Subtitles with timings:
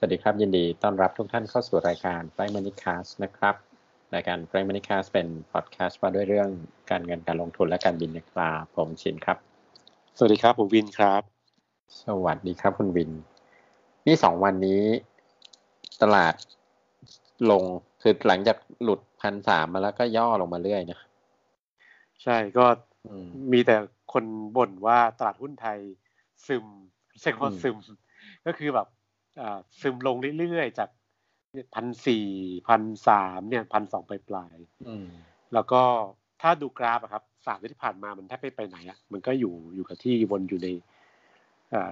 [0.00, 3.54] สวัสดีครับ ยินดีต้อนรับทุกท่านเข้าสู่รายการไฟมานิคาสนะครับ
[4.14, 6.48] รายการไฟมานิคาสเป็นพอดแคสต์ว่าด้วยเรื่อง
[6.90, 9.38] การเงินการลงทุนและการบินนะครับผมชินครับ
[10.16, 11.22] สวัสดีครับผมวินครับ
[12.04, 13.10] สวัสดีครับคุณวิน
[14.06, 14.82] นี่สองวันนี้
[16.02, 16.34] ตลาด
[17.50, 17.62] ลง
[18.02, 20.98] คือหลังจากหลุดพันสามมาแล้วก็ย่อลงมาเรื่อยนะ
[22.22, 22.66] ใช่ก็
[23.52, 23.76] มีแต่
[24.12, 24.24] คน
[24.56, 25.78] บ่นว่าตลาดหุ้นไทย
[26.46, 26.64] ซึม
[27.20, 27.76] ใช่คำว่าซึม
[28.48, 28.88] ก็คือแบบ
[29.80, 30.88] ซึมลงเรื่อยๆ จาก
[31.74, 32.26] พันสี่
[32.68, 35.82] พันสามเนี่ยพันสองปลายๆแล้วก็
[36.40, 40.68] ถ้าดูกราฟอะครับสามเดือนที่ผ่านมามันแทบไม่ไปไหนอะมันก็อยู่อยู่กับที่วนอยู่ใน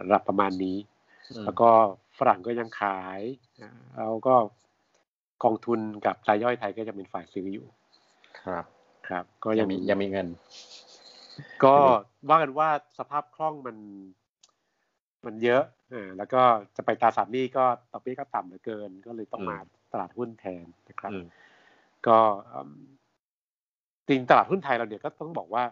[0.07, 0.77] ระดับประมาณนี้
[1.45, 1.69] แล้วก็
[2.19, 3.21] ฝรั่งก็ยังขาย
[3.97, 4.35] แล้วก็
[5.45, 7.67] กองทุนกับรายย่อยไทยก็จะเป็นฝ่ายซื้ออยู่
[8.43, 8.65] ครับ
[9.09, 10.29] ครับ ก็ยังมียังมีเงิน
[11.65, 11.75] ก็
[12.29, 13.77] ว่ากันว่าสภาพคล่องมัน
[15.25, 16.43] มันเยอะอ่าแล้วก็
[16.77, 19.57] จะไปตราสารหนี้ก็ตอกเบี้ยก็ต่ำเหลือเกิน ก็เลยต้องมา
[19.93, 21.13] ตลาดหุ้นแทนนะครับ
[22.07, 22.19] ก็
[24.09, 25.65] จริงตลาดหุ้นไทยเราเนี่ยก็ต้องบอกว่า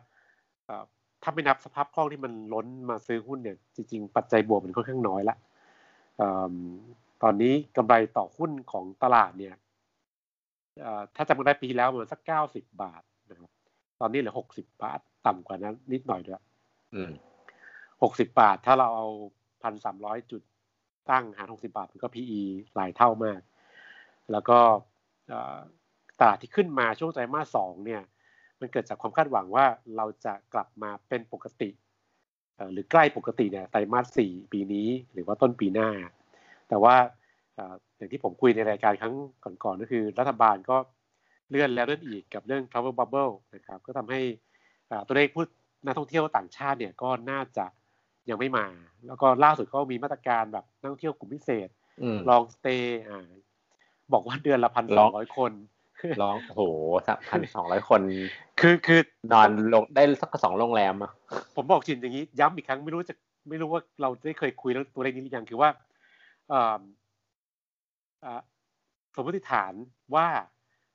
[1.22, 5.37] ถ้าไม่นับสภาพคล่องที่มันล้นมาซื้อหุ้นเนี่ย จริง ๆ ปัจจัยบวกมันค่อนข้างน้อยละ
[7.22, 9.55] ตอนนี้กำไรต่อหุ้นของตลาดเนี่ย
[11.17, 13.50] ถ้าจำกันได้ปีแล้วมันสักเก้าสิบบาทนะครับ
[14.00, 16.42] ตอนนี้เหลือหกสิบบาท ต่ำกว่านั้นนิดหน่อยด้วย
[18.05, 19.08] หกสิบบาท ถ้าเราเอา
[19.62, 20.42] พันสามร้อยจุด
[21.10, 22.41] ตั้งหารหกสิบาท มันก็ PE
[22.74, 23.41] หลายเท่ามาก
[24.33, 24.58] แล้วก็
[26.20, 28.02] ตลาดที่ขึ้นมาช่วงไตรมาสสองเนี่ย
[28.60, 29.66] มันเกิดจากความคาดหวังว่า
[29.97, 31.70] เราจะกลับมาเป็นปกติ
[32.72, 35.91] หรือใกล้ปกติเนี่ยไตรมาสสี่ปีนี้หรือว่าต้นปีหน้า
[36.69, 36.94] แต่ว่า
[37.97, 39.14] อย่างที่ผมคุยในรายการครั้ง
[39.64, 40.77] ก่อนๆก็คือ รัฐบาลก็
[41.50, 44.20] เลื่อนแล้วเลื่อนอีกกับเรื่อง travel bubble นะครับ ก็ทำให้
[45.06, 45.44] ตัวเลขผู้
[45.84, 47.66] นักท่องเที่ยวต่างชาติเนี่ยก็น่าจะ
[48.30, 48.67] ยังไม่มา
[49.06, 51.69] แล้วก็ล่าสุดก็มีมาตรการแบบนักท่องเที่ยวกลุ่มพิเศษ
[52.28, 53.28] ลองสเตย์อ่า
[54.12, 55.53] บอกว่าเดือนละพันสองร้อยคน
[56.22, 56.62] ลองโห
[57.06, 58.00] สักพันสองร้อยคน
[58.60, 59.00] คือคือ
[59.32, 61.12] นอนลงได้สักสองโรงแรมอะ
[61.56, 63.15] ผมบอกจินอย่างนี้ ย้ำอีกครั้งไม่รู้จะ
[63.48, 65.69] ไม่รู้ว่าเราได้เคยคุยเรื่องตัวเลขนี้หรือยังคือว่า
[69.15, 69.72] สมมติฐาน
[70.15, 70.27] ว่า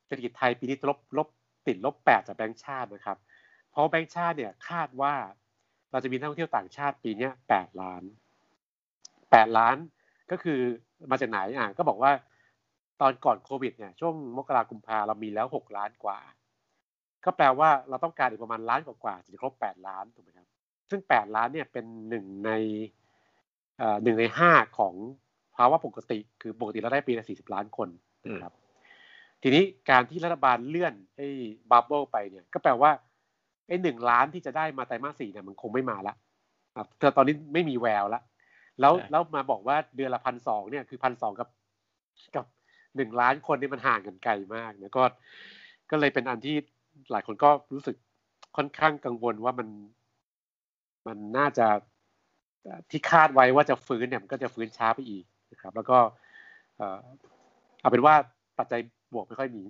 [0.06, 1.28] เศรษฐกิจไทยปีนี้ลบลบ
[1.68, 3.18] ติดลบแปดจากแบงก์ชาตินะครับ
[3.72, 5.14] เพราะแบงก์ชาติเนี่ยคาดว่า
[5.92, 8.04] เราจะมีนักท่องเที่ยวต่างชาติปีนี้แปดล้าน
[9.32, 9.76] แปดล้าน
[10.32, 10.60] ก็คือ
[11.12, 12.12] มาจากไหนอะก็บอกว่า
[13.02, 16.20] ตอนก่อนโควิดเนี่ยช่วงมกราคมพาเรามีแล้วหกล้านกว่า
[17.26, 20.48] ก็แปลว่าเราต้องการอีกประมาณล้านกว่าๆถึงจะครบแปดล้านถูกไหมครับ
[20.90, 22.52] ซึ่งแปดล้านเนี่ยเป็นหนึ่งใน
[24.04, 24.96] หนึ่งในห้าของ
[25.56, 27.90] ภาวะปกติ คือปกติเราได้ปีละสี่สิบล้านคน
[28.26, 28.54] นะครับ
[29.44, 31.28] ทีนี้การที่รัฐบาลเลื่อนไอ้
[31.72, 32.92] บับเบิลไปเนี่ย ก็แปลว่า
[33.70, 36.16] ไอ้หนึ่งล้านที่จะได้มาไตรมาสสี่เนี่ยมันคงไม่มาละ
[37.00, 38.22] แต่ตอนนี้ไม่มีแววละ
[38.80, 41.50] แล้วแล้วมาบอกว่าเดือนละพันสองเนี่ยคือพันสองกับ
[42.36, 42.46] กับ
[42.96, 45.04] หนึ่งล้านคนนี่มันห่างกันไกลมากนะก็
[45.92, 46.56] ก็เลยเป็นอันที่
[47.12, 47.96] หลายคนก็รู้สึก
[48.58, 49.68] ค่อนข้างกังวลว่ามัน
[51.08, 51.68] มันน่าจะ
[52.90, 55.98] ที่คาดไว้ว่าจะฟื้นเนี่ยมันก็จะฟื้นช้าไปอีกนะครับ แล้วก็
[57.82, 58.16] เอาเป็นว่า
[58.58, 58.82] ปัจจัย
[59.14, 59.64] บวกไม่ค่อยมี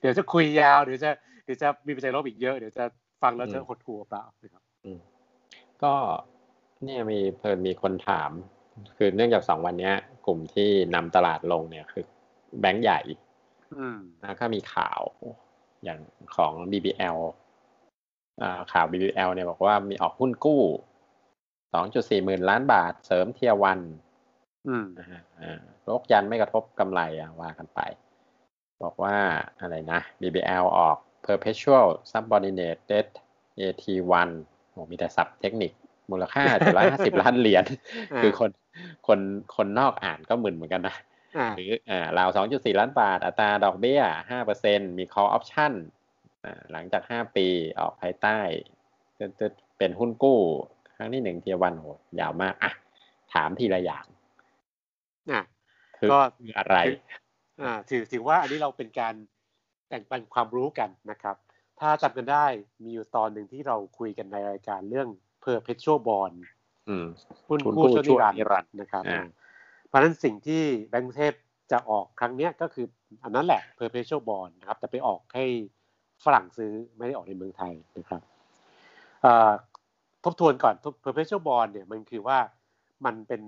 [0.00, 1.10] เดี๋ยวจะคุยยาวเดี๋ยวจะ
[1.44, 2.84] เดี๋ยวจะมีปัจจัยลบอีกเยอะเดี๋ยวจะ
[3.22, 4.62] ฟังแล้วจะหดหู่เปล่านะครับ
[5.82, 5.92] ก็
[6.84, 8.30] เนี่ยมีเพิ่มมีคนถาม
[8.96, 9.92] คือเนื่องจากสองวันนี้
[10.26, 12.04] กลุ่มที่นำตลาดลงเนี่ยคือ
[12.60, 13.00] แบงก์ใหญ่
[14.22, 15.00] แล้วก็มีข่าว
[15.84, 15.98] อย่าง
[16.36, 17.18] ของ BBL
[18.72, 20.62] ข่าว BBL เนี่ยบอกว่ามีออกหุ้นกู้
[21.72, 23.80] สองจุดสี่หมื่นล้านบาทเสริมเทียวัน
[25.84, 27.80] โรคยันไม่กระทบกำไรอะว่ากันไป
[28.82, 29.16] บอกว่า
[29.60, 33.08] อะไรนะ BBL ออก perpetual subordinate debt
[33.60, 34.30] AT1
[34.70, 35.72] โอ้มีแต่ศัพท์เทคนิค
[36.10, 37.64] มูลค่าเจ็ดร้อยห้าสิบล้านเหรียญ
[38.22, 38.50] คือคน
[39.06, 39.20] คน
[39.56, 40.96] คนนอกอ่านก็มึนเหมือนกันนะ
[41.56, 44.00] หรืออ่าราวสองจุดสี่ล้านบาท อัตราดอกเบี้ย
[44.30, 45.72] ห้าเปอร์เซ็นมี call option
[46.72, 47.46] หลังจากห้าปี
[47.78, 48.38] ออกภายใต้
[49.40, 49.46] จะ
[49.78, 50.40] เป็นหุ้นกู้
[50.96, 51.84] ครั้งที่หนึ่งเทียวันโห
[52.20, 52.72] ยาวมาก อะ
[53.32, 54.04] ถามทีละอย่าง
[55.32, 55.42] อะ
[56.12, 56.18] ก็
[56.58, 56.76] อะไร
[57.10, 57.18] อ่า
[57.88, 59.14] ถือถือว่าอันนี้เราเป็นการ
[59.88, 61.36] แบ่งปันความรู้กันนะครับ
[61.80, 62.46] ถ้าจำกันได้
[62.82, 65.08] มีอยู่ตอนหนึ่งที่เราคุยกันในรายการเรื่อง
[65.44, 66.36] perpetual bond
[67.48, 69.02] หุ้นกู้ชั่วนิรันดร์นะครับ
[69.88, 71.34] เพราะฉะนั้นสิ่งที่แบงก์เทพ
[71.72, 72.86] จะออกครั้งนี้ก็คือ
[73.24, 75.44] อันนั้นแหละ perpetual bond นะครับ แต่ไปออกให้
[76.24, 78.22] ฝรั่งซื้อไม่ได้ออกในเมืองไทยนะครับ
[80.24, 80.74] ทบทวนก่อน
[81.04, 82.38] perpetual bond เนี่ยมันคือว่า
[83.04, 83.42] มันเป็น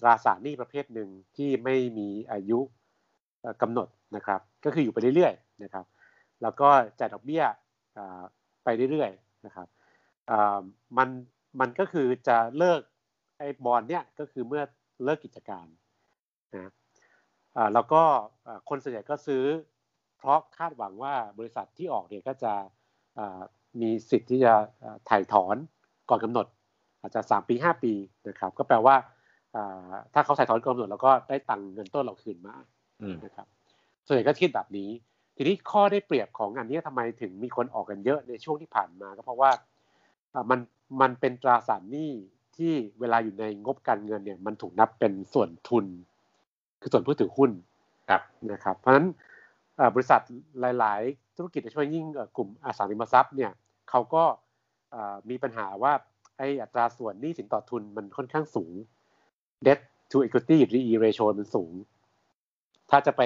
[0.00, 2.60] ตราสารหนี้ประเภทหนึ่งที่ไม่มีอายุ
[3.62, 5.84] กำหนดนะครับ ก็คืออยู่ไปเรื่อยๆนะครับ
[6.42, 6.68] แล้วก็
[6.98, 7.44] จ่ายดอกเบี้ย
[8.64, 9.68] ไปเรื่อยๆนะครับ
[10.98, 11.08] มัน
[11.60, 12.80] มันก็คือจะเลิก
[13.38, 14.62] ไอ้บอลเนี่ยก็คือเมื่อ
[15.04, 15.66] เลิกกิจการ
[16.54, 16.72] นะ
[17.74, 18.02] แล้วก็
[18.68, 19.44] คนส่วนใหญ่ก็ซื้อ
[20.18, 22.52] เพราะคาดหวังว่าบริษัทที่ออกเนี่ยก็จะ
[23.80, 24.52] มีสิทธิ์ที่จะ
[25.08, 25.56] ถ่ายถอน
[26.10, 26.46] ก่อนกำหนด
[27.00, 27.92] อาจจะ 3 ปี 5 ปี
[28.28, 28.96] นะครับ ก็แปลว่า
[30.14, 32.54] ถ้าเขาถ่ายถอนก่อนกำหนด แล้วก็ได้ตังเงินต้นเราคืนมา
[33.24, 33.46] นะครับ
[34.06, 34.90] ส่วนใหญ่ก็คิดแบบนี้
[35.36, 39.50] ทีนี้ข้อได้เปรียบของอันนี้ทำไมถึงมีคนออกกันเยอะในช่วงที่ผ่านมาก็เพราะว่า
[40.50, 40.60] มัน
[41.00, 42.12] มันเป็นตราสารหนี้
[42.56, 45.86] ที่เวลาอยู่ในงบการเงินเนี่ย มันถูกนับเป็นส่วนทุน
[46.80, 47.50] คือส่วนผู้ถือหุ้น
[48.10, 49.06] ครับนะครับ เพราะฉะนั้น
[49.94, 50.20] บริษัท
[50.78, 52.06] หลาย ๆ ธุรกิจโดยเฉพาะยิ่ง
[52.36, 53.52] กลุ่มอสังหาริมทรัพย์เนี่ย
[53.90, 54.24] เขาก็
[55.30, 55.92] มีปัญหาว่า
[56.38, 58.72] ไอ้อัตราส่วนหนี้สินต่อทุนมันค่อนข้างสูง
[59.66, 59.80] debt
[60.10, 61.72] to equity หรือ E ratio มันสูง
[62.94, 63.22] ถ้าจะไป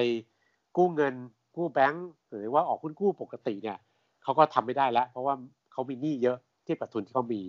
[0.76, 1.14] กู้เงิน
[1.56, 3.78] กู้แบงก์หรือว่าออกหุ้นกู้ปกติเนี่ย
[4.22, 5.34] เขาก็ทำไม่ได้แล้ว เพราะว่า
[5.72, 6.36] เขามีหนี้เยอะ
[6.66, 7.42] ทียบกับทุนที่เขามี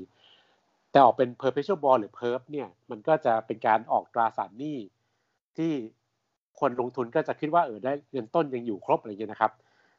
[0.92, 4.78] แต่ออกเป็น perpetual bond หรือ perp เนี่ยมันก็จะเป็นการออกตราสารหนี้
[5.58, 5.72] ที่
[6.60, 9.52] คนลงทุนก็จะคิดว่าเออได้เงินต้นยังอยู่ครบอะไรเงี้ยนะครับ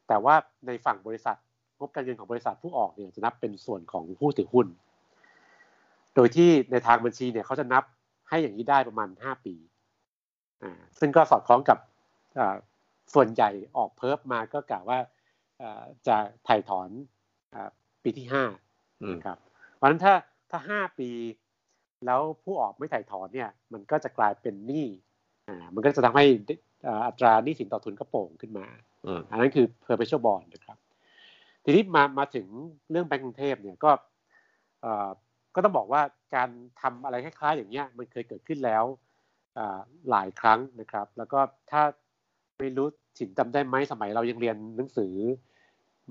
[0.09, 0.35] แต่ว่า
[0.67, 1.37] ในฝั่งบริษัท
[1.79, 4.67] งบการเงินของบริษัทผู้ออกเนี่ยจะนับเป็นส่วนของผู้ถือหุ้น
[6.15, 7.85] โดยที่ในทางบัญชีเนี่ยเขาจะนับ
[8.29, 9.55] ให้อย่างนี้ได้ประมาณ 5 ปี
[10.63, 11.79] อ่า ซึ่งก็สอดคล้องกับ
[13.15, 14.99] ส่วนใหญ่ออกเพิ่มมาก็กล่าวว่า
[16.07, 16.17] จะ
[16.49, 16.89] ถ่ายถอน
[18.03, 18.45] ปีที่ห้า
[19.27, 19.39] ครับ
[19.75, 20.15] เพราะฉะนั้นถ้า
[20.51, 21.11] ถ้าห้าปี
[22.07, 24.87] แล้วผู้ออกไม่ถ่ายถอนเนี่ย มันก็จะกลายเป็นหนี้
[25.49, 26.25] อ่ามันก็จะทำให้
[27.07, 28.67] อัตราหนี้สินต่อทุนก็โป่งขึ้นมา
[29.31, 30.79] อันนั้นคือ perpetual bond นะครับ
[31.65, 32.47] ทีนี้มามาถึง
[32.91, 33.91] เรื่องแบงก์กรุงเทพเนี่ยก็
[35.55, 36.03] ก็ต้องบอกว่า
[36.35, 36.49] การ
[36.81, 38.85] ทำอะไรคล้ายๆอย่างเงี้ยมันเคยเกิดขึ้นแล้ว
[40.11, 41.41] หลายครั้งนะครับ แล้วก็
[41.71, 41.83] ถ้า
[42.61, 42.87] ไม่รู้
[43.19, 45.13] ฉินจำได้ไหมสมัยเรายังเรียนหนังสือ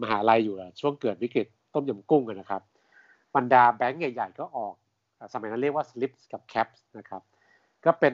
[0.01, 2.61] มหาลัยอยู่ช่วงเกิดวิกฤตต้มยำกุ้งนะครับ
[3.35, 4.73] บรรดาแบงก์ใหญ่ ๆ ก็ออก
[5.33, 7.21] สมัยนั้นเรียกว่า slips กับ caps นะครับ
[7.85, 8.13] ก็เป็น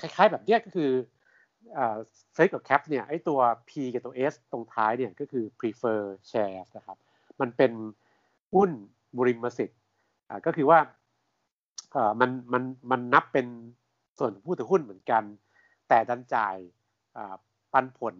[0.00, 0.90] คล้ายๆแบบนี้ก็คือ
[2.34, 6.98] SLIPS กับ CAPS เนี่ยไอตัว P กับตัว S ตรงท้ายเนี่ยก็คือ prefer shares นะครับ
[7.40, 7.72] มันเป็น
[8.54, 8.70] หุ้น
[9.18, 9.80] บุริมสิทธิ์
[10.46, 10.78] ก็คือว่า
[12.20, 13.46] มันมันมันนับเป็น
[14.18, 15.22] ส่วนผู้ถือหุ้นเหมือนกัน
[15.88, 16.56] แต่ดันจ่าย
[17.72, 18.14] ปันผล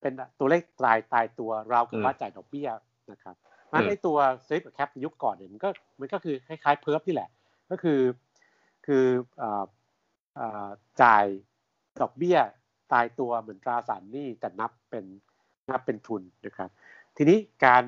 [0.00, 2.68] เป็นตัวเลขตายตายตัวราวกับว่าจ่ายดอกเบี้ย
[3.12, 5.68] นะครับเพราะในตัว SLIPS กับ CAPS ยุคก่อนเนี่ยมันก็
[6.00, 7.30] มันก็คือคล้ายๆ perp นี่แหละ
[7.70, 8.00] ก็คือ
[8.86, 9.04] คือ
[11.02, 11.24] จ่าย
[12.00, 12.38] ดอกเบี้ย
[12.92, 15.04] ตายตัวเหมือนตราสารหนี้แต่นับเป็น
[15.70, 16.70] นับเป็นทุนนะครับ
[17.16, 17.84] ทีนี้การ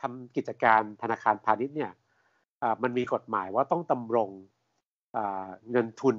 [0.00, 1.92] ทำกิจการธนาคารพาณิชย์เนี่ย
[2.82, 4.30] มันมีกฎหมายว่าต้องดำรง
[5.70, 6.16] เงินทุน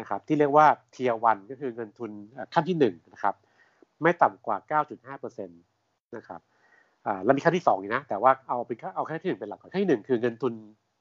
[0.00, 2.10] นะครับที่เรียกว่าเทียวันก็คือเงินทุน
[2.54, 3.34] ขั้นที่1นะครับ
[4.02, 4.82] ไม่ต่ำกว่า
[5.22, 6.40] 9.5%นะครับ
[7.24, 10.52] แล้วมีขั้นที่2อีกนะแต่ว่าเอาเป็นเอาขั้นที่1เป็นหลักก่อนขั้นที่1คือเงินทุน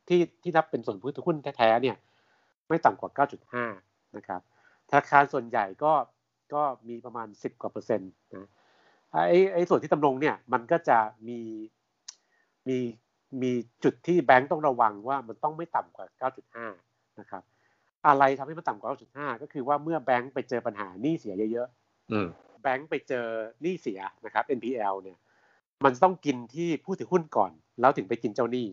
[0.09, 1.97] ที่ที่นับเป็นส่วนผู้ถือหุ้นแท้ๆเนี่ย
[2.67, 3.27] ไม่ต่ำกว่า
[3.63, 4.41] 9.5 นะครับ
[4.89, 5.93] ธนาคารส่วนใหญ่ก็
[6.53, 8.49] ก็มีประมาณ 10 กว่าเปอร์เซ็นต์นะ
[9.27, 10.97] ไอ้ไอ้ส่วนที่ตำรงเนี่ยมันก็จะ
[11.27, 11.39] มี
[12.67, 12.77] มี
[13.41, 13.51] มี
[13.83, 16.29] จุดที่แบงก์ต้องระวังว่ามันต้องไม่ต่ำกว่า
[16.63, 17.43] 9.5 นะครับ
[18.07, 23.25] อะไรทำให้มันต่ำกว่า 9.5 ก็คือว่าเมื่อแบงก์ไปเจอปัญหาหนี้เสียเยอะๆแบงก์ไปเจอ
[23.61, 25.17] หนี้เสียนะครับ NPL เนี่ย
[25.83, 28.67] มันต้องกินที่ผู้ถือหุ้นก่อน แล้วถึงไปกินเจ้าหนี้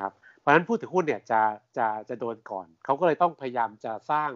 [0.00, 1.40] ครับ เพราะฉะนั้นผู้ถือหุ้นเนี่ยจะ
[1.76, 4.30] จะจะโดนก่อน เขาก็เลยต้องพยายามจะสร้าง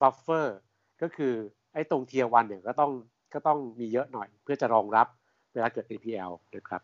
[0.00, 0.58] buffer
[1.02, 1.34] ก็คือ
[1.72, 2.92] ไอ้ตรง tier 1 เนี่ยก็ต้อง
[3.34, 5.06] ก็ต้องมีเยอะหน่อย เพื่อจะรองรับ
[5.52, 6.82] เวลาเกิด NPL นะครับ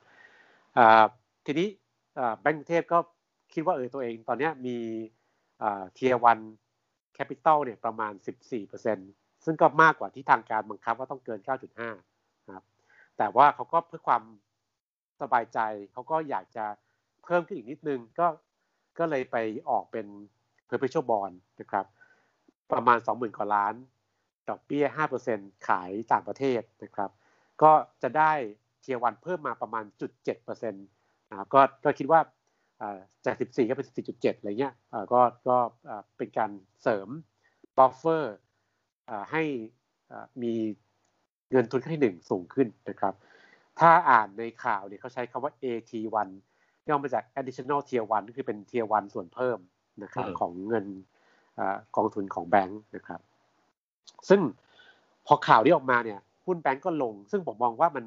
[1.47, 1.69] ทีนี้
[2.41, 2.99] แบงก์เทพก็
[3.53, 4.77] คิดว่าเออตัวเองตอนนี้มี
[5.95, 6.39] tier
[7.15, 8.13] 1 capital เนี่ยประมาณ
[8.79, 11.41] 14%ซึ่งก็มากกว่าที่ทางการบังคับว่าต้องเกิน
[11.95, 12.65] 9.5ครับ
[13.19, 14.23] แต่ว่าเขาก็เพื่อความ
[15.21, 15.59] สบายใจ
[15.93, 16.65] เขาก็อยากจะ
[17.25, 18.27] เพิ่มขึ้นอีกนิดนึงก็
[18.99, 19.37] ก็เลยไป
[19.71, 20.07] ออกเป็น
[20.69, 21.87] perpetual bond นะครับ
[22.73, 23.75] ประมาณ 20,000 กว่าล้าน
[24.49, 24.85] ดอกเบี้ย
[25.27, 27.11] 5%ขายต่างประเทศนะครับ
[27.63, 27.73] ก็
[28.03, 28.33] จะได้
[28.83, 30.11] เทียวันเพิ่มมาประมาณจุด
[30.47, 32.21] 7%นะครับก็ก็คิดว่า
[33.25, 34.75] จาก 14 ก็เป็น 14.7 อะไรเงี้ย
[35.13, 35.57] ก็ก็
[36.17, 36.51] เป็นการ
[36.83, 37.09] เสริม
[37.77, 38.37] buffer
[39.33, 39.43] ให้
[40.43, 40.55] มี
[41.51, 43.15] เงินทุนขั้นที่หนึ่งสูงขึ้นนะครับ
[43.79, 46.29] ถ้าอ่านในข่าวเนี่ยเขาใช้คำว่า AT1
[46.89, 49.59] ย่อมาจาก additional tier 1ก็คือเป็น tier 1 ส่วนเพิ่ม
[50.03, 50.87] นะครับของเงิน
[51.97, 53.21] กองทุนของแบงค์นะครับ
[54.29, 54.41] ซึ่ง
[55.27, 58.05] พอข่าวที่ออกมาเนี่ยหุ้นแบงก์ก็ลง ซึ่งผมมองว่ามัน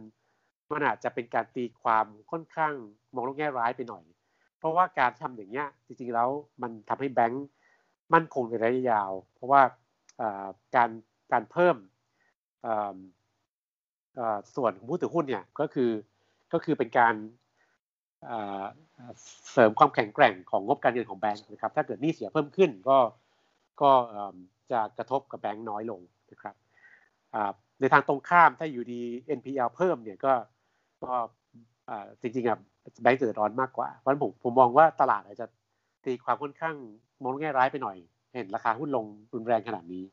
[0.71, 2.73] มันอาจจะเป็นการตีความค่อนข้าง
[3.15, 4.03] มองโลกแง่ร้ายไปหน่อย
[4.61, 6.29] เพราะว่าการทำอย่างเงี้ยจริงๆแล้ว
[6.61, 7.47] มันทำให้แบงก์
[8.13, 9.61] มั่นคงในระยะยาว เพราะว่า
[10.75, 10.89] การ
[11.31, 11.75] การเพิ่ม
[14.55, 15.91] ส่วนของผู้ถือหุ้นเนี่ยก็คือ
[16.53, 17.15] ก็คือเป็นการ
[19.51, 22.97] เสริมความแข็งแกร่งของงบการเงินของแบงก์นะครับ ถ้าเกิดหนี้เสียเพิ่มขึ้นก็
[23.81, 23.91] ก็
[24.71, 26.01] จะกระทบกับแบงก์น้อยลง
[26.31, 26.55] นะครับ
[27.79, 29.01] ในทางตรงข้ามถ้าอยู่ดี
[29.37, 30.33] NPL เพิ่มเนี่ยก็
[31.03, 31.13] ก็
[32.21, 32.59] จริงๆอะ
[33.01, 35.45] แบงก์จะเดือดร้อนมากกว่า เพราะฉะนั้นผมผมมองว่าตลาดอาจจะ
[36.05, 36.75] ตีความค่อนข้าง
[37.23, 37.97] มองแง่ร้ายไปหน่อย
[38.33, 40.03] เห็นราคาหุ้นลงรุนแรงขนาดนี้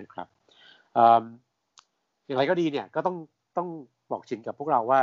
[0.00, 0.28] นะครับ
[2.26, 3.16] อย่างไรก็ดีเนี่ยก็ต้อง
[3.56, 3.68] ต้อง
[4.10, 5.00] บอกชินกับพวกเราว่า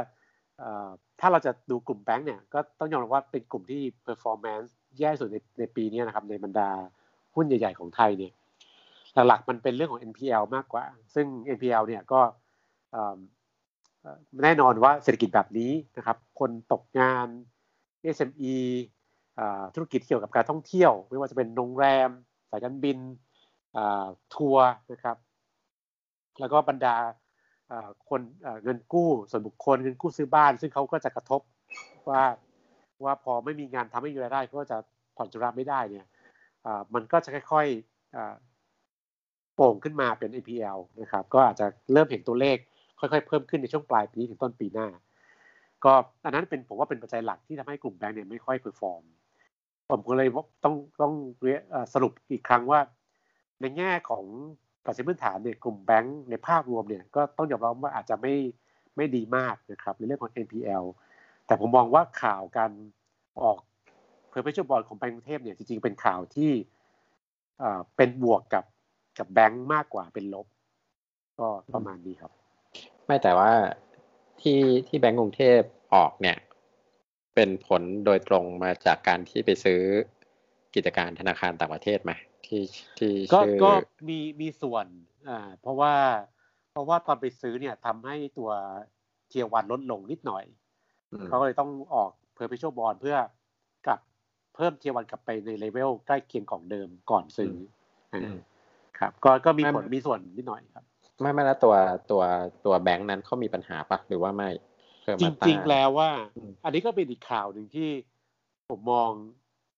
[1.20, 4.68] ถ้าเราจะดูกลุ่มแบงก์เนี่ยก็ต้องยอมรับว่าเป็นกลุ่มที่ performance
[5.00, 6.70] แย่สุดในในปีนี้นะครับในบรรดา
[7.36, 8.34] หุ้นใหญ่ ๆ ของไทยเนี่ย
[9.28, 10.86] หลักๆมันเป็นเรื่องของ NPL มากกว่า
[11.16, 12.20] ซึ่ง NPL เนี่ยก็
[14.44, 17.28] แน่นอนว่าเศรษฐกิจแบบนี้นะครับ คนตกงาน
[18.16, 18.56] SME
[19.76, 22.10] ธุรกิจเกี่ยวกับการท่องเที่ยว ไม่ว่าจะเป็นโรงแรม
[22.50, 22.98] สายการบิน
[24.36, 25.18] ทัวร์นะครับ
[26.40, 26.96] แล้วก็บรรดา
[28.10, 28.22] คน
[28.64, 31.42] เงินกู้ส่วนบุคคลเงินกู้ซื้อบ้าน ซึ่งเขาก็จะกระทบ
[32.10, 32.24] ว่า
[33.04, 34.78] ว่าพอไม่มีงานทำให้มีรายได้ก็จะ
[35.16, 36.06] ผ่อนชำระไม่ได้เนี่ย
[36.94, 42.58] มันก็จะค่อยๆโป่งขึ้นมาเป็น NPL นะครับ ก็อาจจะเริ่มเห็นตัวเลข
[43.00, 44.88] ค่อยๆ เพิ่มขึ้นในช่วงปลายปีถึงต้นปีหน้า
[45.84, 45.94] ก็
[46.26, 49.04] อันนั้นเป็นผมว่าเป็นปัจจัยหลักที่ทำให้กลุ่มแบงก์เนี่ยไม่ค่อย perform
[49.90, 50.30] ผมก็เลย
[50.64, 51.14] ต้องต้อง
[51.94, 52.80] สรุปอีกครั้งว่า
[53.62, 54.24] ในแง่ของ
[54.86, 58.34] ปัจจัยพื้นฐานเนี่ยกลุ่มแบงก์ในภาพรวมเนี่ยก็ต้องยอมรับว่าอาจจะไม่
[58.96, 60.86] ไม่ดีมากนะครับในเรื่องของ NPL
[61.46, 62.72] แต่ผมมองว่าข่าวการ
[63.42, 63.58] ออก
[64.30, 66.52] เพอร์เพช u a l bond ของแบงก์กรุงเทพเนี่ยจริงๆเป็นข่าวที่
[67.96, 68.66] เป็นบวกกับ
[69.20, 70.48] กับแบงก์มากกว่าเป็นลบ
[71.40, 72.32] ก็ประมาณนี้ครับ
[73.08, 73.52] ไม่แต่ว่า
[74.42, 75.60] ที่ที่แบงก์กรุงเทพ
[75.96, 76.38] ออกเนี่ย
[77.36, 79.82] เป็นผลโดยตรงมาจากการที่ไปซื้อ
[80.76, 82.12] กิจการธนาคารต่างประเทศไหม
[82.46, 82.62] ที่
[82.98, 83.72] ที่ก็ก็
[84.10, 84.86] มีมีส่วน
[85.30, 85.94] อ่าเพราะว่า
[86.72, 88.52] เพราะว่าตอนไปซื้อเนี่ยทำให้ตัว
[89.30, 90.46] tier 1 ลดลงนิดหน่อย
[91.28, 93.18] เขาก็เลยต้องออก perpetual bond เพื่อ
[93.88, 94.00] กลับ
[94.56, 97.54] เพิ่ม tier 1 กลับไปใน level ใกล้เคียงของเดิมก่อนซื้อ
[99.00, 100.86] ครับ ก็ก็มีผลมีส่วนนิดหน่อยครับ
[101.22, 101.76] ไม่ไม่แล้วตัว
[102.12, 102.24] ตัว
[102.66, 104.50] ตัวแบงค์นั้นเขามีปัญหาปะหรือว่าไม่
[105.22, 106.10] จริงๆแล้วว่า
[106.66, 107.90] อันนี้ก็เป็นอีกข่าวหนึ่งที่
[108.70, 109.10] ผมมอง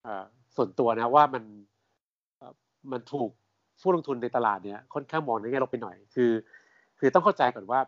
[0.06, 0.08] อ
[0.56, 1.44] ส่วนตัวนะว่ามัน
[2.92, 3.30] มันถูก
[3.82, 6.32] ผู้ลงทุนในตลาดเนี่ยค่อนข้างมองในแง่ลบไปหน่อย คือ
[7.00, 7.80] คือต้องเข้าใจก่อนว่า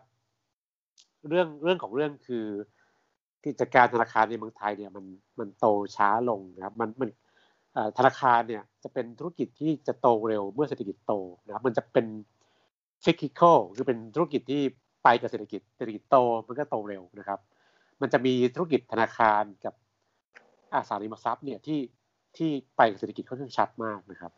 [1.28, 2.46] เรื่องเรื่องของเรื่องคือ
[3.46, 5.04] กิจการธนาคารในเมืองไทยเนี่ยมัน
[5.38, 5.66] มันโต
[5.96, 7.10] ช้าลงนะครับ มันมัน
[7.98, 11.14] ธนาคารเนี่ยจะเป็นธุรกิจที่จะโตเร็วเมื่อเศรษฐกิจโต
[11.46, 12.06] นะครับ มันจะเป็น
[13.04, 14.62] ฟิกิคอลคือเป็นธุรกิจที่
[15.04, 16.16] ไปกับเศรษฐกิจเศรษฐกิจโต
[16.46, 17.38] มันก็โตเร็วนะครับ
[18.00, 19.74] มันจะมีธุรกิจธนาคารกับ
[20.74, 21.80] อาสาริมทรัพย์เนี่ยที่
[22.36, 24.32] ที่ไปกับเศรษฐกิจค่อนข้างชัดมากนะครับ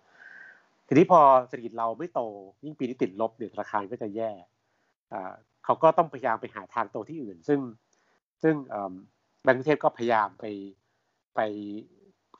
[0.86, 2.20] ทีนี้พอเศรษฐกิจเราไม่โต
[2.64, 4.30] ยิ่งปีนี้ติดลบเนี่ยธนาคารก็จะแย่
[5.64, 7.60] เขาก็ต้องพยายามไปหาทางโตที่อื่น ซึ่ง
[8.42, 8.54] ซึ่ง
[9.42, 10.44] แบงก์เทพก็พยายามไป
[11.36, 11.40] ไป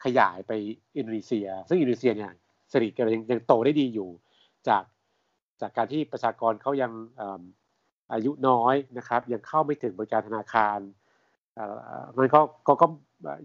[0.05, 0.53] ขยายไป
[0.97, 2.33] อินโดนีเซีย ซึ่งอินโดนีเซียเนี่ย
[2.71, 4.09] เศรษฐกิจยังยังโตได้ดีอยู่
[4.69, 4.83] จาก
[5.61, 6.93] จากการที่ประชากรเขายัง
[8.13, 10.79] อายุน้อยนะครับ ยังเข้าไม่ถึงบริการธนาคาร
[12.19, 12.87] มันก็ก็ก็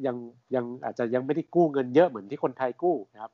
[0.06, 0.16] ยัง
[0.56, 3.32] ยังอาจจะยังไม่ได้กู้เงินเยอะเหมือนที่คนไทยกู้นะครับ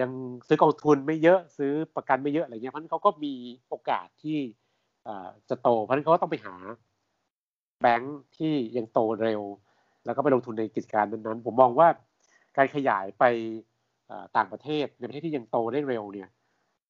[0.00, 0.10] ยัง
[0.46, 3.34] ซื้อกองทุนไม่เยอะซื้อประกันไม่เยอะอะไรเงี้ยเพราะนั้นเขาก็มี
[3.68, 4.38] โอกาสที่
[5.48, 6.56] จะโต เพราะนั้นเขาก็ต้องไปหา
[7.80, 9.42] แบงค์ที่ยังโตเร็ว
[10.04, 11.88] แล้วก็ไปลงทุนในกิจการนั้นๆผมมองว่า
[12.56, 13.24] การขยายไป
[14.36, 16.28] ต่างประเทศในประเทศที่ยังโตได้เร็วเนี่ย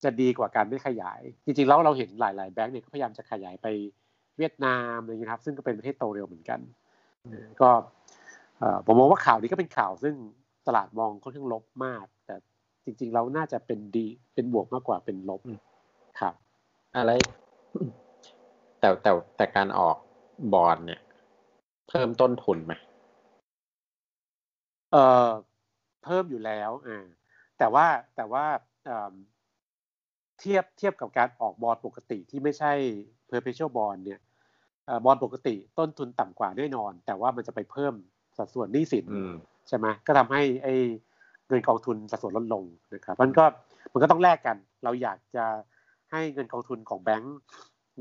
[0.04, 3.66] จะดีกว่าการไม่ขยาย จริงๆแล้วเราเห็นหลาย ๆ แบงก์เนี่ยก็พยายามจะขยายไป
[4.38, 6.60] เวียดนามอะไรเงี้ยครับ ซึ่งก็เป็นประเทศโตเร็วเหมือนกัน
[7.60, 7.70] ก็
[8.86, 10.14] ผมมองว่าข่าวนี้ก็เป็นข่าวซึ่ง
[10.66, 12.34] ตลาดมองค่อนข้างลบมาก แต่
[12.84, 15.40] จริง ๆ เราน่าจะเป็นดีเป็นบวกมากกว่าเป็นลบ
[16.20, 16.34] ครับ
[16.96, 17.12] อะไร
[18.80, 19.96] แต่แต่แต่การออก
[20.52, 21.00] บอลเนี่ย
[21.88, 22.72] เพิ่มต้นทุนไหม
[24.92, 25.28] เออ
[26.04, 27.06] เพิ่มอยู่แล้วอ่า
[27.58, 27.86] แต่ว่า
[28.16, 28.44] แต่ว่า
[28.84, 32.72] เทียบเทียบกับการออกบอลปกติที่ไม่ใช่
[33.30, 34.20] perpetual bond เนี่ย
[35.04, 37.94] บอลปกติต้นทุนต่ำกว่าแน่นอน แต่ว่ามันจะไปเพิ่ม
[38.38, 39.06] สัดส่วนหนี้สิน
[39.68, 40.74] ใช่ไหมก็ทำให้ไอ้
[41.48, 43.44] เงินกองทุนสัดส่วนลดลงนะครับมันก็
[43.92, 45.44] มันก็ต้องแลกกัน เราอยากจะ
[46.12, 47.36] ให้เงินกองทุนของแบงก์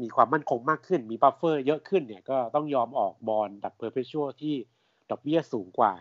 [0.02, 4.56] มีความมั่นคงมากขึ้น มี buffer เยอะขึ้นเนี่ยก็ต้องยอมออก bond แบบ perpetual ที่
[5.10, 5.94] ดอกเบี้ยสูงกว่า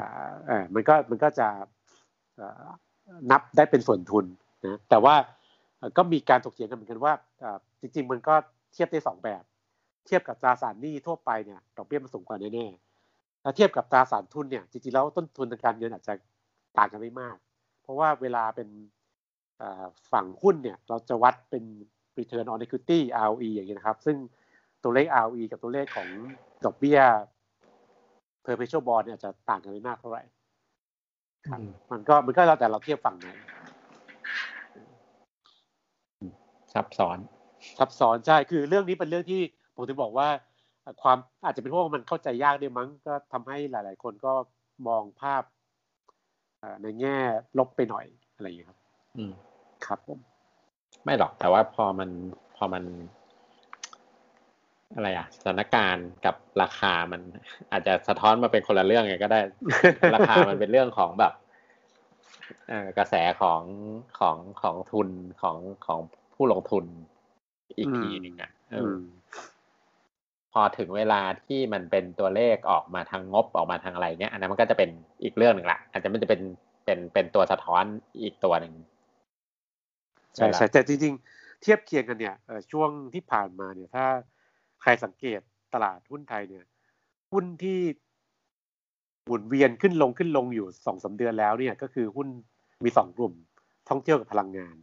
[0.00, 1.48] อ่ามันก็มันก็จะ
[3.30, 4.24] นับได้เป็นส่วนทุน
[4.66, 5.14] นะแต่ว่า
[5.96, 7.12] ก็มีการถกเถียงกันเหมือนกันว่า
[7.80, 8.34] จริง ๆ มันก็
[8.72, 9.42] เทียบได้สองแบบ
[10.06, 16.14] เทียบกับตราสารหนี้ทั่วไปเนี่ยดอกเบี้ยมันสูงกว่าแน่ๆถ้าเทียบกับตราสารทุนเนี่ยจริงๆแล้วต้นทุนทางการเงินอาจจะ
[16.78, 17.36] ต่างกันไม่มาก
[17.82, 18.68] เพราะว่าเวลาเป็น
[20.12, 21.64] ฝั่งหุ้นเนี่ยเราจะวัดเป็น
[22.18, 24.16] return on equity ROE อย่างนี้นะครับ ซึ่ง
[24.82, 26.08] ตัวเลข ROE กับตัวเลขของ
[26.64, 27.00] ดอกเบี้ย
[28.44, 30.22] perpetual bond เนี่ยจะต่างกันไม่มากเท่าไหร่
[31.90, 33.28] มันก็มันก็แล้วแต่เราเทียบฝั่งไหน
[36.74, 37.18] ซับซ้อน
[37.78, 39.40] ซับซ้อนใช่คือเรื่องนี้เป็นเรื่องที่
[39.74, 40.28] ผมถึงบอกว่า
[41.02, 44.32] ความอาจจะเป็นเพราะมันเข้าใจยากด้วยมั้งก็ทำให้หลาย ๆ คนก็
[44.88, 45.42] มองภาพ
[46.82, 47.16] ในแง่
[47.58, 48.78] ลบไปหน่อยอะไรอย่างนี้ครับ
[49.16, 49.32] อืม
[49.86, 50.18] ครับผม
[51.04, 52.10] ไม่หรอกแต่ว่าพอมัน
[52.56, 52.84] พอมัน
[54.94, 57.20] อะไรอะสถานการณ์กับราคามัน
[57.72, 59.40] อาจจะสะท้อนมาเป็นคนละเรื่องไงก็ได้
[60.14, 61.32] ราคามันเป็นเรื่องของแบบ
[62.98, 63.62] กระแสของ
[64.18, 65.08] ของของทุน
[65.42, 66.00] ของของ
[66.34, 66.84] ผู้ลงทุน
[67.78, 68.50] อีกทีหนึ่งอะ
[70.52, 74.90] พอถึงเวลาที่มันเป็นตัวเลขออกมาทางงบออกมาทางอะไรเนี้ยอันนั้นมันก็จะเป็น
[75.22, 76.40] อีกเรื่องหนึ่งละอาจจะมันจะเป็น
[76.84, 77.84] เป็นเป็นตัวสะท้อน
[78.22, 78.74] อีกตัวหนึ่ง
[80.36, 82.36] ใช่ใช่แต่จริง ๆ เทียบเคียงกันเนี่ย
[82.72, 84.06] ช่วงที่ผ่านมาเนี่ย ถ้า
[84.82, 85.40] ใครสังเกต
[85.74, 86.64] ตลาดหุ้นไทยเนี่ย
[87.32, 87.78] หุ้นที่
[89.26, 92.28] หมุนเวียนขึ้นลงขึ้นลงอยู่สองสาเดือนแล้วเนี่ย ก็คือหุ้น
[92.84, 93.32] มีสองกลุ่ม
[93.88, 94.76] ท่องเที่ยวกับพลังงาน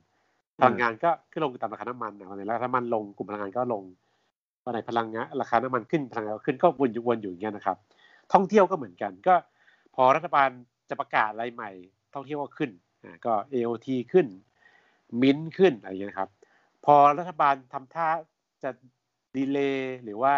[0.60, 3.84] พลังงานก็ขึ้นลงตามราคาน้ำมันนะวันไหนแล้วน้ำมันลงกลุ่มพลังงานก็ลง
[4.66, 7.78] วันไหนพลังงานราคาน้ำมันขึ้นพลังงานขึ้นก็วนอยู่วนอยู่อย่างเงี้ยนะครับ
[8.34, 9.36] ท่องเที่ยวก็เหมือนกันก็
[9.96, 10.50] พอรัฐบาล
[10.89, 11.72] จะประกาศอะไรใหม่
[12.13, 12.72] ท่องเที่ยวก็ขึ้น
[13.04, 14.28] อ่าก็ AOT ขึ้น
[15.22, 16.30] มิ้นขึ้นอะไรอย่างนี้ครับ
[16.86, 18.08] พอรัฐบาลทำท่า
[18.63, 18.70] จะ
[19.36, 20.34] ดีเลย์หรือว่า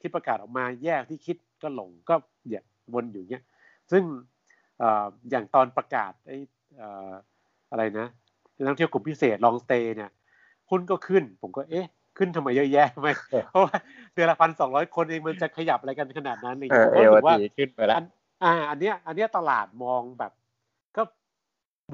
[0.00, 2.14] ที่ประกาศออกมาแยกที่คิดก็หลงก็
[2.46, 3.44] เนี่ยวนอยู่เนี้ย
[3.92, 4.02] ซึ่ง
[5.30, 6.38] อย่างตอนประกาศไอ้
[7.70, 8.08] อะไรนะ
[8.64, 10.10] นักท่องเที่ยวกลุ่มพิเศษลองสเตย์เนี่ย
[10.70, 11.86] หุ้นก็ขึ้น ผมก็เอ๊ะ
[12.18, 13.08] ขึ้นทำไมเยอะแยะไหม
[13.50, 13.76] เพราะว่า
[14.14, 17.96] เดือนละพันสองร้อยคนเองมันจะขยับอะไรกันขนาดนั้นเลยผมก็รู้สึกว่าขึ้นไปแล้ว
[18.44, 20.32] อ่า อันเนี้ย อันเนี้ยตลาดมองแบบ
[20.96, 21.02] ก็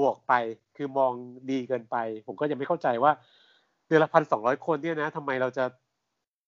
[0.01, 0.33] บวกไป
[0.77, 1.13] คือมอง
[1.51, 1.97] ดีเกินไป
[2.27, 3.13] ผมก็ยังไม่เข้าใจว่า
[3.87, 5.65] เดือนละพันสองร้อยคนเนี่ยนะทำไมเราจะ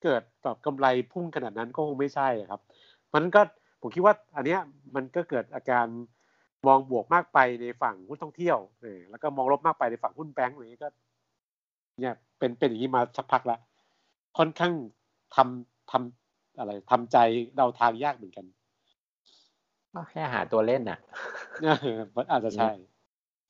[0.02, 2.60] เกิดแบบกำไรพุ่งขนาดนั้นก็คงไม่ใช่ครับ
[3.14, 3.40] มันก็
[3.80, 4.60] ผมคิดว่าอันเนี้ย
[4.94, 5.86] มันก็เกิดอาการ
[6.66, 10.88] มองบวกมากไปในฝั่งหุ้นท่องเที่ยวเออแล้วก็มองลบมากไปในฝั่งหุ้นแบงก์อย่างนี้ก็
[12.00, 13.58] เนี่ยเป็นเป็นอย่างนี้มาสักพักละ
[14.38, 14.72] ค่อนข้าง
[15.36, 17.16] ทำทำอะไรทำใจ
[17.56, 18.46] เดาทางยากเหมือนกัน
[19.92, 20.98] ก็แค่หาตัวเล่นน่ะ
[22.30, 22.70] อาจจะใช่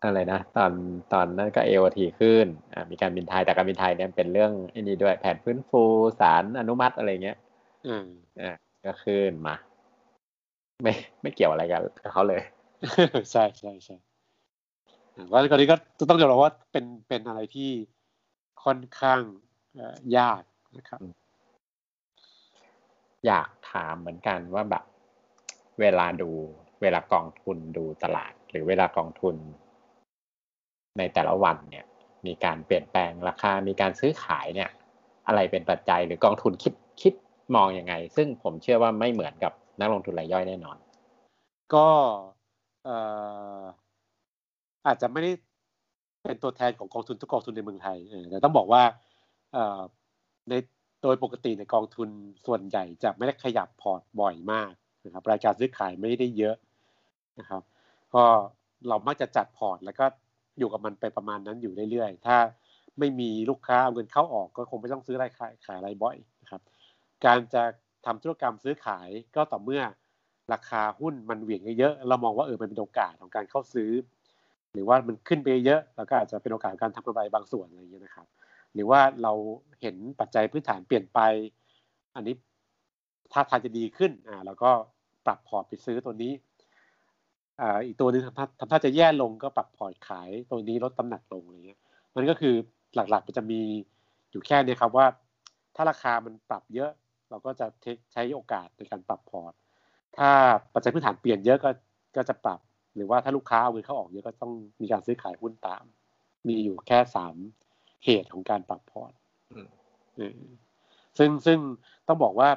[0.04, 0.72] อะไรนะตอน
[1.12, 5.82] ตอนนั้นก็เอวทีขึ้นอ่ามีการบินไทยแต่การบินไทยเนี่ยเป็นเรื่องไอ้นี้ด้วยแผนฟื้นฟู
[6.20, 7.38] สารอนุมัติอะไรเงี้ย
[7.86, 8.04] อืม
[8.42, 8.52] อ่า
[8.86, 9.54] ก็ขึ้นมา
[10.82, 10.92] ไม่
[11.22, 12.42] ไม่เกี่ยวอะไรกันกับเขาเลย
[13.32, 13.96] ใช่ใช่ใช่
[15.30, 15.76] ว่าตอนนี้ก็
[16.10, 17.70] ต้องยอมรับว่าเป็นเป็นอะไรที่
[18.64, 19.20] ค่อนข้าง
[20.18, 20.42] ยาก
[20.76, 21.00] นะครับ
[23.26, 24.84] อยากถามเหมือนกันว่าแบบ
[25.80, 26.30] เวลาดู
[26.82, 29.36] เวลากองทุนดูตลาด หรือเวลากองทุน
[30.98, 31.84] ในแต่ละวันเนี่ย
[32.26, 34.70] มีการเปลี่ยนแปลงราคา มีการซื้อขายเนี่ย
[35.26, 37.14] อะไรเป็นปัจจัยหรือกองทุนคิดคิด
[37.54, 40.76] มองอยังไง ซึ่งผมเชื่อว่าไม่เหมือนกับนักลงทุนรายย่อยแน่นอน
[41.74, 41.88] ก็
[44.86, 45.32] อาจจะไม่ได้
[46.22, 47.98] เป็นตัวแทนของกองทุนทุกกองทุนในเมืองไทย
[48.30, 48.82] แต่ต้องบอกว่า
[50.48, 50.54] ใน
[51.02, 52.08] โดยปกติในกองทุน
[52.46, 54.72] ส่วนใหญ่จะไม่ได้ขยับพอร์ตบ่อยมาก
[55.04, 56.56] นะครับรายการซื้อขายไม่ได้เยอะ
[57.38, 57.62] นะครับ
[58.14, 58.24] ก็
[58.88, 60.04] เรามักจะจัดพอร์ต แล้วก็
[60.58, 62.36] อยู่กับมันไปประมาณนั้นอยู่เรื่อยๆ ถ้า
[62.98, 66.62] ไม่มีลูกค้าเอาเงินเข้าออกก็คงไม่ต้องซื้ออะไรขายขายอะไรบ่อยนะครับ
[67.24, 67.62] การจะ
[68.06, 69.82] ทำธุรกรรมซื้อขายก็ต่อเมื่อ
[70.52, 73.90] ราคาหุ้นมันเหวี่ยงเยอะเรามองว่าเออมันเป็นโอกาสของการเข้าซื้อ
[74.72, 78.26] หรือว่ามันขึ้นไปเยอะแล้วก็อาจจะเป็นโอกาสการทำกำไรบางส่วนอะไรอย่างเงี้ยนะครับ
[78.74, 79.32] หรือว่าเรา
[79.80, 81.20] เห็นปัจจัยพื้นฐานเปลี่ยนไป
[82.14, 82.34] อันนี้
[83.32, 84.70] ถ้าทางจะดีขึ้นอ่าเราก็
[85.26, 86.32] ปรับพอร์ตไปซื้อตัวนี้
[87.60, 91.80] อ่าอีกตัวนึงทำท่าทำท่าจะแย่ลงก็ปรับพอร์ตขายตัวนี้ลดตำหนักลงอะไรเงี้ย
[92.16, 92.54] มันก็คือ
[92.94, 93.60] หลักๆมันจะมี
[94.30, 95.06] อยู่แค่นี้ครับว่า
[95.76, 96.90] ถ้าราคามันปรับเยอะ
[97.30, 97.66] เราก็จะ
[98.12, 99.52] ใช้โอกาสในการปรับพอร์ต
[100.16, 100.30] ถ้า
[100.74, 101.70] ปัจจัยพื้นฐานเปลี่ยนเยอะก็
[102.16, 102.60] ก็จะปรับ
[102.94, 105.84] หรือว่าถ้าลูกค้าเอาเงินเข้าออกเยอะก็ต้องมีการซื้อขายหุ้นตาม
[106.48, 107.36] มีอยู่แค่สาม
[108.04, 109.12] เหตุของการปรับพอร์ต
[111.18, 111.58] ซึ่งซึ่ง
[112.06, 112.48] ต้องบอกว่า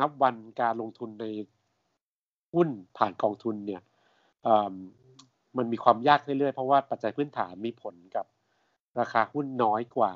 [0.00, 1.26] นับวันการลงทุนใน
[2.54, 3.82] หุ้นผ่านกองทุนเนี่ย
[5.56, 8.26] มันมีความยากเรื่อยๆ เพราะว่าปัจจัยพื้นฐานมีผลกับ
[9.00, 10.12] ราคาหุ้นน้อยกว่า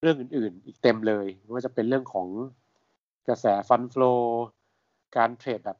[0.00, 2.28] เรื่องอื่นๆ อีกเต็มเลยไม่ว่าจะเป็นเรื่องของ
[3.28, 4.14] กระแส fund flow
[5.16, 5.78] การเทรดแบบ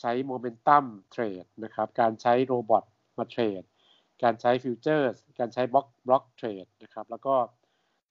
[0.00, 2.84] ใช้ momentum trade นะครับ การใช้ robot
[3.18, 3.62] มาเทรด
[4.22, 7.34] การใช้ futures การใช้ block block trade นะครับ แล้วก็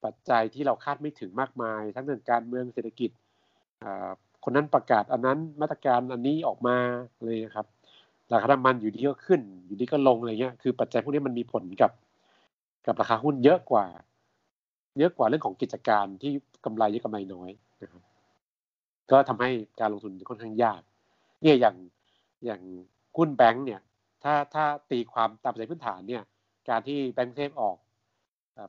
[0.03, 3.11] ปัจจัยที่เราคาดไม่ถึงมากมาย ทั้งเรื่องการเมืองเศรษฐกิจ
[4.43, 6.77] คนนั้นประกาศอันนั้นมาตรการอันนี้ออกมา
[7.23, 7.67] เลยนะครับ
[8.31, 11.91] ราคาน้ำมันอยู่ดีก็ขึ้น อยู่ดีก็ลงอะไรเงี้ย คือปัจจัยพวกนี้มันมีผลกับ
[12.85, 13.85] กับราคาหุ้นเยอะกว่า
[14.99, 16.31] เยอะกว่าเรื่องของกิจการที่
[16.65, 17.51] กำไรเยอะกำไรน้อย
[17.81, 18.01] นะครับ
[19.11, 20.81] ก็ทำให้การลงทุนค่อนข้างยาก
[21.41, 21.75] เนี่ยอย่าง
[22.45, 22.61] อย่าง
[23.17, 23.81] หุ้นแบงก์เนี่ย
[24.23, 26.23] ถ้าถ้าตีความตามใจพื้นฐานเนี่ย
[26.69, 27.77] การที่แบงก์เทพออก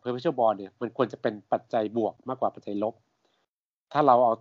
[0.00, 2.94] เพอร์เพชวลบอลเนี่ยมันควรจะเป็นปัจจัยบวกมากกว่าปัจจัยลบ
[3.92, 4.35] ถ้าเราเอา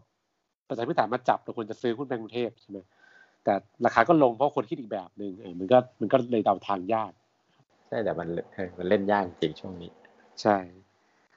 [0.68, 2.80] ปัจจัยพื้นฐานมาจับเราควรจะซื้อหุ้นแบงก์กรุงเทพใช่ไหม
[3.44, 3.54] แต่
[3.86, 7.12] ราคาก็ลงเพราะคนคิดอีกแบบหนึ่งเออมันก็มันก็เลยเดาทางยาก
[7.88, 8.28] ใช่แต่มัน
[8.78, 9.92] มันเล่นยากจริงช่วงนี้
[10.42, 10.58] ใช่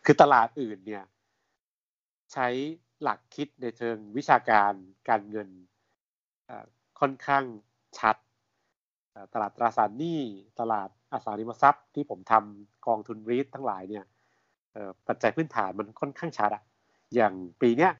[0.04, 1.04] คือตลาดอื่นเนี่ย
[2.32, 2.48] ใช้
[3.02, 4.72] หลักคิดในเชิงวิชาการ
[5.08, 5.48] การเงิน
[7.00, 7.44] ค่อนข้าง
[7.98, 8.16] ชัด
[9.32, 10.20] ตลาดตราสารหนี้
[10.60, 14.04] ตลาดอสังหาริมทรัพย์ที่ผมทำกองทุน REIT ทั้งหลายเนี่ย
[15.06, 16.62] ปัจจัยพื้นฐานมันค่อนข้างชัดอะ
[17.14, 17.92] อย่างปีเนี้ย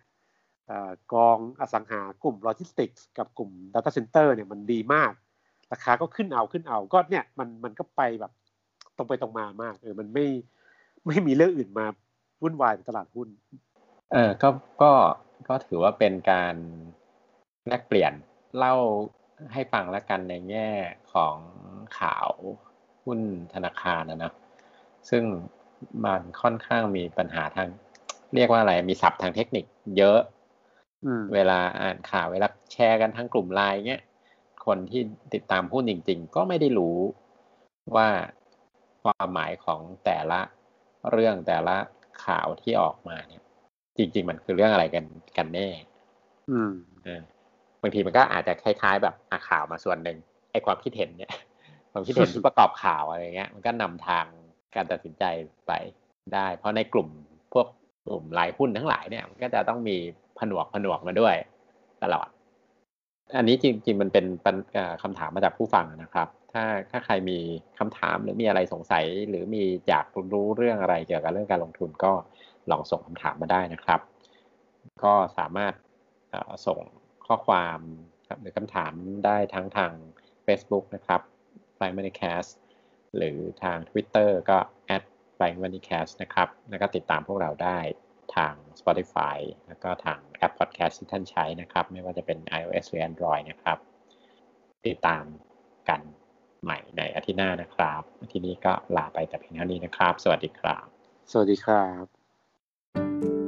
[1.15, 5.13] กองอสังหากลุ่มโลจิสติกส์กับกลุ่ม Data Center เนี่ยมันดีมาก
[5.73, 8.33] ราคาก็ขึ้นเอาขึ้นเอาก็เนี่ยมันมันก็ไปแบบ
[8.97, 10.27] ตรงไปตรงมามากเออมันไม่
[11.07, 11.87] ไม่มีเรื่องอื่นมา
[12.43, 13.29] วุ่นวายในตลาดหุ้น
[14.13, 14.49] เออก็
[14.83, 14.93] ก็
[15.49, 16.55] ก็ถือว่าเป็นการ
[17.69, 18.13] แลกเปลี่ยน
[18.57, 18.75] เล่า
[19.53, 20.71] ให้ฟังแล้วกันในแง่
[21.13, 21.37] ของ
[22.01, 22.29] ข่าว
[23.05, 23.21] หุ้น
[23.55, 24.33] ธนาคารนะนะ
[25.11, 25.25] ซึ่ง
[26.05, 27.69] มันค่อนข้างมีปัญหาทาง
[28.35, 29.65] เรียกว่าอะไรมีศัพท์ทางเทคนิค
[29.97, 30.21] เยอะ
[31.35, 34.03] เวลาอ่านข่าวเวลาแชร์กันทั้งกลุ่มไลน์เนี้ย
[34.67, 35.03] คนที่
[35.35, 36.99] ติดตามหุ้นจริง ๆ ก็ไม่ได้รู้
[37.97, 38.09] ว่า
[39.03, 40.41] ความหมายของแต่ละ
[41.11, 41.77] เรื่องแต่ละ
[42.25, 43.43] ข่าวที่ออกมาเนี่ย
[43.99, 45.05] จริง ๆ มันคือเรื่องอะไรกัน
[45.37, 45.69] กันแน่
[46.51, 46.73] อืม
[47.83, 50.19] บางทีมันก็อาจจะคล้าย ๆ แบบอาข่าวมาส่วนหนึ่ง
[50.51, 51.33] ไอ้ความคิดเห็นเนี่ย
[51.93, 54.25] ความคิดเห็นที่ประกอบข่าวอะไรเงี้ย มันก็นำทาง
[54.75, 55.25] การตัดสินใจ
[55.67, 55.73] ไป
[56.35, 57.09] ได้ เพราะในกลุ่ม
[57.53, 57.67] พวก
[58.07, 59.97] กลุ่มรายหุ้นทั้งหลายเนี่ย มันก็จะต้องมี
[60.39, 61.35] ผนวกผนวกมาด้วย
[62.03, 62.29] ตลอด
[63.37, 64.27] อันนี้จริง ๆ มันเป็น
[65.03, 67.39] คำถามมาจากผู้ฟังนะครับ ถ้าถ้าใครมี
[67.79, 72.13] คำถามหรือมีอะไรสงสัย หรือมีอยากรู้เรื่องอะไรเกี่ยวกับเรื่องการลงทุนก็
[72.71, 74.01] ลองส่งคำถามมาได้นะครับ
[75.05, 75.75] ก็สามารถ
[76.67, 76.81] ส่ง
[77.27, 77.79] ข้อความ
[78.41, 78.93] หรือคำถาม
[79.27, 79.93] ได้ทั้งทาง
[80.47, 81.21] Facebook นะครับ
[81.77, 82.51] f l y Money Cast
[83.17, 84.59] หรือทาง Twitter ก็
[84.97, 85.03] at
[85.37, 87.79] f l y Money Cast นะครับ แล้วก็ติดตามพวกเราได้
[88.37, 93.79] ทาง Spotify แล้วก็ทางแอป Podcast ที่ท่านใช้นะครับ ไม่ว่าจะเป็น iOS หรือ Android นะครับ
[94.87, 95.25] ติดตาม
[95.89, 96.01] กัน
[96.63, 100.87] ใหม่ในอาทิตย์หน้านะครับ ทีนี้ก็ลาไปแต่เพียงเท่านี้นะครับ สวัสดีครับ
[101.33, 102.22] สวัสดีครับ
[102.95, 103.42] Música